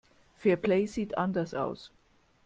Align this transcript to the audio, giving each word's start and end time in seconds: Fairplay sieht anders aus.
Fairplay 0.33 0.87
sieht 0.87 1.15
anders 1.15 1.53
aus. 1.53 1.91